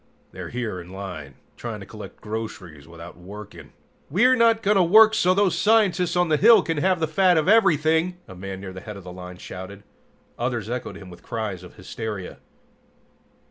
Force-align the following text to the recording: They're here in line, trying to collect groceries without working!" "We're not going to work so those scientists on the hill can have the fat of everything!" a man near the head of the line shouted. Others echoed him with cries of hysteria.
They're 0.31 0.49
here 0.49 0.81
in 0.81 0.91
line, 0.91 1.35
trying 1.55 1.79
to 1.81 1.85
collect 1.85 2.21
groceries 2.21 2.87
without 2.87 3.17
working!" 3.17 3.71
"We're 4.09 4.35
not 4.35 4.63
going 4.63 4.77
to 4.77 4.81
work 4.83 5.13
so 5.13 5.35
those 5.35 5.55
scientists 5.55 6.15
on 6.15 6.27
the 6.27 6.37
hill 6.37 6.63
can 6.63 6.77
have 6.77 6.99
the 6.99 7.07
fat 7.07 7.37
of 7.37 7.47
everything!" 7.47 8.17
a 8.27 8.33
man 8.33 8.59
near 8.61 8.73
the 8.73 8.81
head 8.81 8.97
of 8.97 9.03
the 9.03 9.13
line 9.13 9.37
shouted. 9.37 9.83
Others 10.39 10.71
echoed 10.71 10.97
him 10.97 11.11
with 11.11 11.21
cries 11.21 11.61
of 11.61 11.75
hysteria. 11.75 12.39